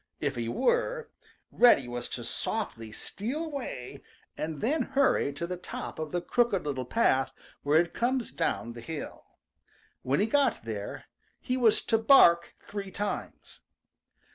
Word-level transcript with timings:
If 0.19 0.33
he 0.33 0.49
were, 0.49 1.11
Reddy 1.51 1.87
was 1.87 2.07
to 2.07 2.23
softly 2.23 2.91
steal 2.91 3.43
away 3.45 4.01
and 4.35 4.59
then 4.59 4.81
hurry 4.81 5.31
to 5.33 5.45
the 5.45 5.57
top 5.57 5.99
of 5.99 6.11
the 6.11 6.21
Crooked 6.23 6.63
Little 6.63 6.85
Path 6.85 7.31
where 7.61 7.79
it 7.79 7.93
comes 7.93 8.31
down 8.31 8.73
the 8.73 8.81
hill. 8.81 9.23
When 10.01 10.19
he 10.19 10.25
got 10.25 10.63
there, 10.65 11.05
he 11.39 11.55
was 11.55 11.81
to 11.83 11.99
bark 11.99 12.55
three 12.65 12.89
times. 12.89 13.61